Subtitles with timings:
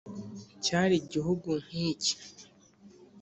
[0.65, 2.13] cyari gihugu nk’iki